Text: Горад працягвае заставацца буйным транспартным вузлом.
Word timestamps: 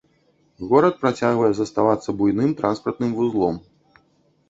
Горад 0.71 0.95
працягвае 1.03 1.51
заставацца 1.61 2.09
буйным 2.23 2.59
транспартным 2.65 3.11
вузлом. 3.23 3.65